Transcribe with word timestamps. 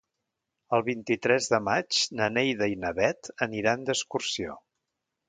El 0.77 0.83
vint-i-tres 0.85 1.49
de 1.51 1.59
maig 1.67 1.99
na 2.21 2.29
Neida 2.37 2.71
i 2.71 2.79
na 2.85 2.93
Bet 3.01 3.29
aniran 3.47 3.85
d'excursió. 3.91 4.57